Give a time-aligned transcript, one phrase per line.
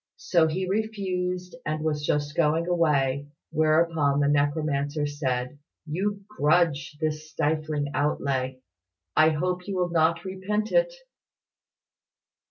[0.17, 7.31] So he refused, and was just going away, whereupon the necromancer said, "You grudge this
[7.35, 8.61] trifling outlay.
[9.15, 10.91] I hope you will not repent it."